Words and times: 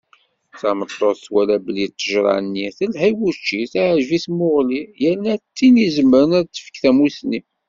Tameṭṭut 0.59 1.17
twala 1.25 1.57
belli 1.65 1.87
ṭṭejṛa-nni 1.91 2.67
telha 2.77 3.07
i 3.09 3.13
wučči, 3.19 3.59
teɛǧeb 3.71 4.09
i 4.17 4.19
tmuɣli, 4.25 4.81
yerna 5.01 5.33
d 5.39 5.43
tin 5.57 5.75
izemren 5.85 6.31
ad 6.39 6.45
d-tefk 6.47 6.75
tamusni. 6.81 7.39